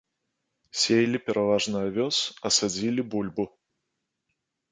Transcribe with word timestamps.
Сеялі 0.83 1.19
пераважна 1.27 1.77
авёс, 1.89 2.17
а 2.49 2.51
садзілі 2.57 3.01
бульбу. 3.13 3.43